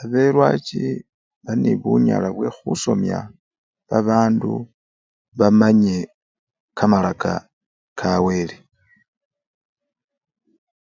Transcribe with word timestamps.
Babelwachi 0.00 0.82
bali 1.44 1.60
nebunyala 1.62 2.28
bwe 2.36 2.48
khusomya 2.56 3.18
babandu 3.88 4.52
bamanye 5.38 5.96
kamalaka 6.76 7.32
kawele. 7.98 8.56